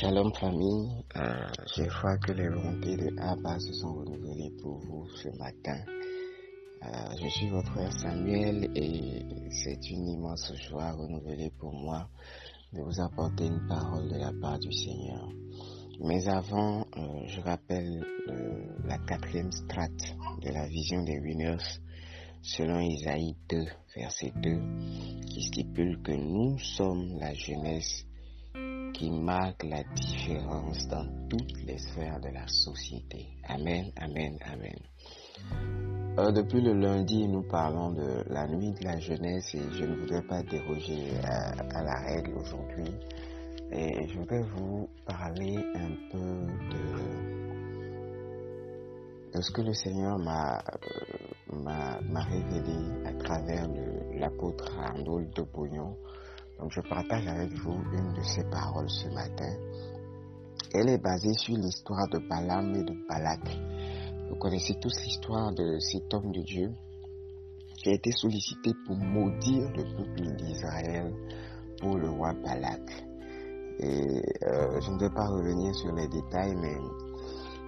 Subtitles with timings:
[0.00, 5.08] Shalom famille, euh, je crois que les volontés de Abba se sont renouvelées pour vous
[5.16, 5.76] ce matin.
[6.84, 12.08] Euh, je suis votre frère Samuel et c'est une immense joie renouvelée pour moi
[12.72, 15.28] de vous apporter une parole de la part du Seigneur.
[15.98, 18.06] Mais avant, euh, je rappelle
[18.84, 21.80] la quatrième strate de la vision des winners
[22.40, 23.64] selon Isaïe 2,
[23.96, 24.60] verset 2,
[25.26, 28.07] qui stipule que nous sommes la jeunesse
[28.98, 33.28] qui marque la différence dans toutes les sphères de la société.
[33.48, 34.76] Amen, amen, amen.
[36.18, 39.94] Euh, depuis le lundi, nous parlons de la nuit de la jeunesse et je ne
[39.94, 42.92] voudrais pas déroger à, la règle aujourd'hui.
[43.70, 46.46] Et je voudrais vous parler un peu
[49.32, 53.68] de, ce que le Seigneur m'a euh, révélé à travers
[54.14, 55.96] l'apôtre Arnold de Bouillon
[56.58, 59.54] donc je partage avec vous une de ces paroles ce matin.
[60.74, 63.40] Elle est basée sur l'histoire de Balaam et de Balak.
[64.28, 66.72] Vous connaissez tous l'histoire de cet homme de Dieu
[67.76, 71.14] qui a été sollicité pour maudire le peuple d'Israël
[71.80, 72.82] pour le roi Balak.
[73.78, 76.74] Et euh, je ne vais pas revenir sur les détails, mais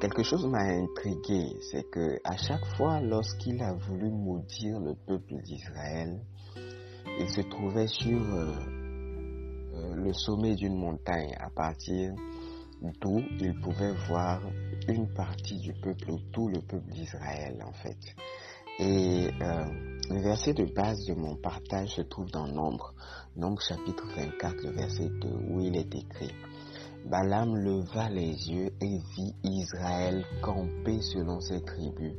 [0.00, 5.40] quelque chose m'a intrigué, c'est que à chaque fois lorsqu'il a voulu maudire le peuple
[5.44, 6.20] d'Israël,
[7.18, 8.52] il se trouvait sur euh,
[9.74, 12.12] euh, le sommet d'une montagne à partir
[13.00, 14.40] d'où il pouvait voir
[14.88, 17.98] une partie du peuple, tout le peuple d'Israël en fait.
[18.78, 19.64] Et euh,
[20.10, 22.94] le verset de base de mon partage se trouve dans Nombre,
[23.36, 26.34] Nombre chapitre 24, le verset 2, où il est écrit
[27.06, 32.14] Balaam leva les yeux et vit Israël camper selon ses tribus.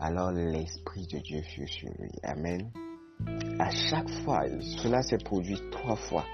[0.00, 2.10] Alors l'Esprit de Dieu fut sur lui.
[2.22, 2.70] Amen
[3.58, 4.42] à chaque fois,
[4.78, 6.24] cela s'est produit trois fois,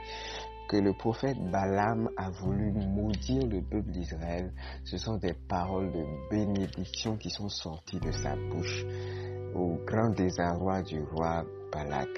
[0.68, 4.52] que le prophète Balaam a voulu maudire le peuple d'Israël,
[4.84, 8.84] ce sont des paroles de bénédiction qui sont sorties de sa bouche
[9.54, 12.08] au grand désarroi du roi Balak,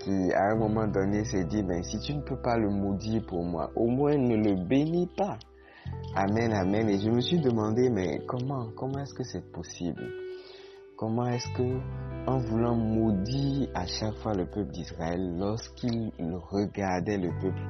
[0.00, 3.22] qui à un moment donné s'est dit, mais si tu ne peux pas le maudire
[3.26, 5.38] pour moi, au moins ne le bénis pas.
[6.14, 6.88] Amen, amen.
[6.88, 10.02] Et je me suis demandé, mais comment, comment est-ce que c'est possible
[11.02, 11.80] Comment est-ce que
[12.28, 16.12] en voulant maudire à chaque fois le peuple d'Israël, lorsqu'il
[16.48, 17.60] regardait le peuple,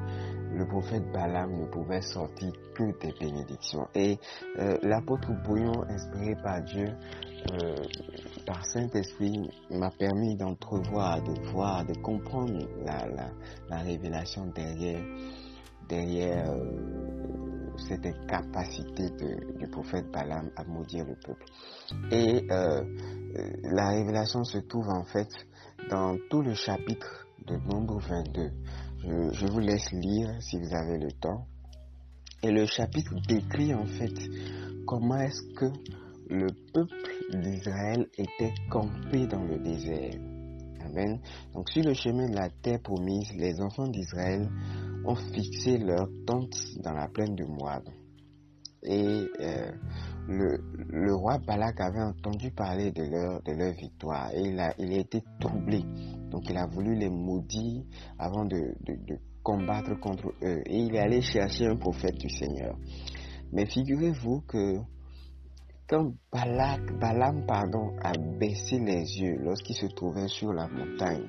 [0.54, 3.88] le prophète Balaam ne pouvait sortir que des bénédictions.
[3.94, 4.18] Et
[4.58, 6.88] euh, l'apôtre Bouillon, inspiré par Dieu,
[7.52, 7.74] euh,
[8.44, 12.52] par Saint-Esprit, m'a permis d'entrevoir, de voir, de comprendre
[12.84, 15.02] la, révélation derrière,
[15.88, 17.21] derrière euh,
[17.78, 19.04] cette capacité
[19.58, 21.44] du prophète Balaam à maudire le peuple.
[22.10, 22.82] Et euh,
[23.72, 25.28] la révélation se trouve en fait
[25.90, 28.50] dans tout le chapitre de Nombre 22.
[29.32, 31.46] Je, vous laisse lire si vous avez le temps.
[32.42, 34.14] Et le chapitre décrit en fait
[34.86, 35.66] comment est-ce que
[36.28, 40.14] le peuple d'Israël était campé dans le désert.
[40.84, 41.20] Amen.
[41.54, 44.48] Donc sur le chemin de la terre promise, les enfants d'Israël
[45.04, 47.84] ont fixé leur tente dans la plaine de Moab.
[48.84, 49.70] Et euh,
[50.28, 55.22] le, roi Balak avait entendu parler de leur, de leur victoire et il a, été
[55.40, 55.84] troublé.
[56.30, 57.82] Donc il a voulu les maudire
[58.18, 60.62] avant de, de, combattre contre eux.
[60.66, 62.76] Et il est allé chercher un prophète du Seigneur.
[63.52, 64.78] Mais figurez-vous que
[65.88, 71.26] quand Balak, Balaam pardon, a baissé les yeux lorsqu'il se trouvait sur la montagne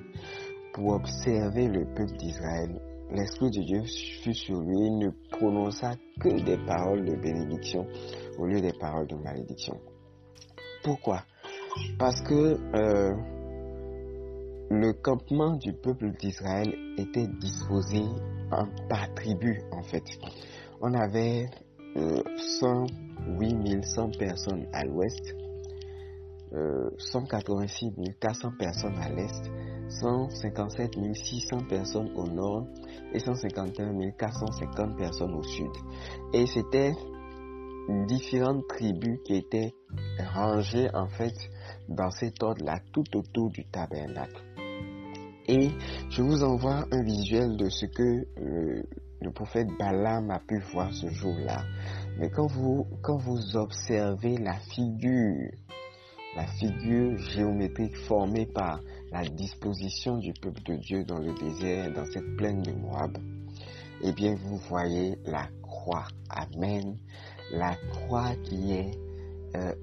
[0.73, 2.79] pour observer le peuple d'Israël,
[3.11, 3.83] l'Esprit de Dieu
[4.23, 7.85] fut sur lui et ne prononça que des paroles de bénédiction
[8.37, 9.79] au lieu des paroles de malédiction.
[10.83, 11.23] Pourquoi?
[11.97, 13.11] Parce que euh,
[14.69, 18.03] le campement du peuple d'Israël était disposé
[18.51, 20.03] en, par tribu en fait.
[20.81, 21.45] On avait
[21.95, 22.21] euh,
[22.59, 25.35] 108 100 personnes à l'ouest,
[26.53, 29.51] euh, 186 400 personnes à l'est,
[29.99, 32.67] 157 600 personnes au nord
[33.13, 35.71] et 151 450 personnes au sud.
[36.33, 36.93] Et c'était
[38.07, 39.73] différentes tribus qui étaient
[40.33, 41.33] rangées en fait
[41.89, 44.41] dans cet ordre-là tout autour du tabernacle.
[45.47, 45.69] Et
[46.09, 48.83] je vous envoie un visuel de ce que le,
[49.21, 51.63] le prophète Balaam a pu voir ce jour-là.
[52.17, 55.51] Mais quand vous, quand vous observez la figure,
[56.35, 58.79] la figure géométrique formée par
[59.13, 63.17] la disposition du peuple de Dieu dans le désert, dans cette plaine de Moab,
[64.03, 66.07] eh bien vous voyez la croix.
[66.29, 66.97] Amen
[67.53, 68.91] la croix qui est
[69.55, 69.73] euh,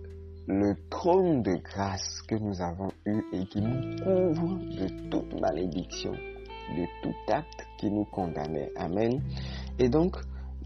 [0.46, 6.12] le trône de grâce que nous avons eu et qui nous couvre de toute malédiction,
[6.12, 8.70] de tout acte qui nous condamnait.
[8.76, 9.22] Amen.
[9.78, 10.16] Et donc,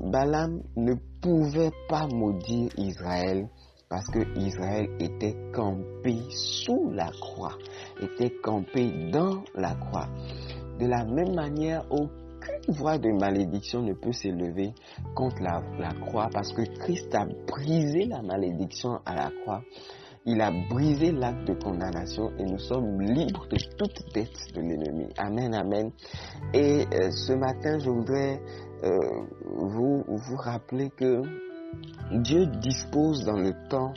[0.01, 3.49] Balaam ne pouvait pas maudire Israël
[3.91, 7.57] parce que Israël était campé sous la croix,
[8.05, 10.09] était campé dans la croix.
[10.79, 12.11] De la même manière, aucune
[12.69, 14.75] voix de malédiction ne peut s'élever
[15.15, 15.63] contre la,
[16.07, 19.63] croix parce que Christ a brisé la malédiction à la croix.
[20.27, 25.07] Il a brisé l'acte de condamnation et nous sommes libres de toute dette de l'ennemi.
[25.19, 25.91] Amen, amen.
[26.55, 28.41] Et euh, ce matin, je voudrais
[28.85, 28.99] euh,
[29.55, 31.21] vous, vous rappeler que
[32.23, 33.93] Dieu dispose dans le temps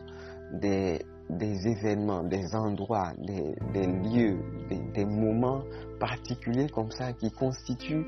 [0.51, 4.39] des, des événements, des endroits, des, lieux,
[4.69, 5.61] des, des, moments
[5.99, 8.05] particuliers comme ça qui constituent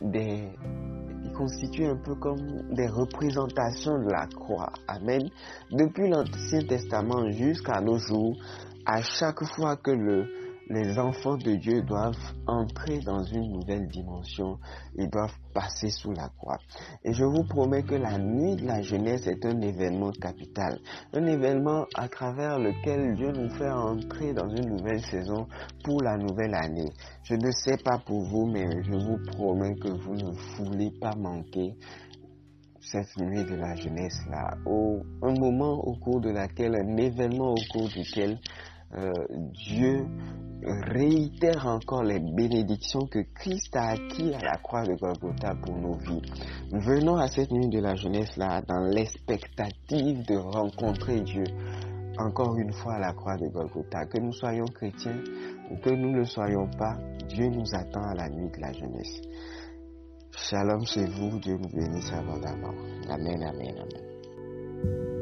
[0.00, 0.48] des
[1.22, 4.72] qui constituent un peu comme des représentations de la croix.
[4.88, 5.28] Amen.
[5.70, 8.36] Depuis l'Ancien Testament jusqu'à nos jours,
[8.86, 10.26] à chaque fois que le
[10.72, 12.16] les enfants de Dieu doivent
[12.46, 14.58] entrer dans une nouvelle dimension,
[14.96, 16.58] ils doivent passer sous la croix.
[17.04, 20.78] Et je vous promets que la nuit de la jeunesse est un événement capital,
[21.12, 25.46] un événement à travers lequel Dieu nous fait entrer dans une nouvelle saison
[25.84, 26.90] pour la nouvelle année.
[27.24, 31.14] Je ne sais pas pour vous, mais je vous promets que vous ne voulez pas
[31.16, 31.76] manquer
[32.80, 37.72] cette nuit de la jeunesse là, un moment au cours de laquelle, un événement au
[37.72, 38.38] cours duquel
[38.94, 39.10] euh,
[39.52, 40.04] Dieu
[40.64, 45.96] réitère encore les bénédictions que Christ a acquis à la croix de Golgotha pour nos
[45.98, 46.22] vies.
[46.72, 51.44] Venons à cette nuit de la jeunesse là dans l'expectative de rencontrer Dieu
[52.18, 54.06] encore une fois à la croix de Golgotha.
[54.06, 55.22] Que nous soyons chrétiens
[55.70, 56.96] ou que nous ne soyons pas,
[57.28, 59.20] Dieu nous attend à la nuit de la jeunesse.
[60.36, 62.74] Shalom chez vous, Dieu nous bénisse abondamment.
[63.08, 65.21] Amen, amen, amen.